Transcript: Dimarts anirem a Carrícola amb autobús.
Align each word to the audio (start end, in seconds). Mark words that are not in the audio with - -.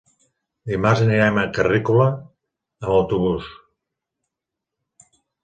Dimarts 0.69 1.03
anirem 1.03 1.37
a 1.41 1.43
Carrícola 1.57 2.07
amb 2.47 2.91
autobús. 2.95 3.53